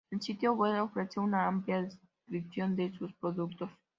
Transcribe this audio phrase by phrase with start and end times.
[0.09, 3.69] El sitio web ofrece una amplia descripción de sus productos.